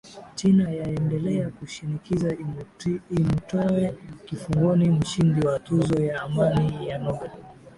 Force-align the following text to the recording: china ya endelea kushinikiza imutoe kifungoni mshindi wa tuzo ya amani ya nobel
china 0.35 0.69
ya 0.69 0.87
endelea 0.87 1.49
kushinikiza 1.49 2.35
imutoe 3.17 3.93
kifungoni 4.25 4.89
mshindi 4.89 5.47
wa 5.47 5.59
tuzo 5.59 6.03
ya 6.03 6.21
amani 6.21 6.89
ya 6.89 6.97
nobel 6.97 7.31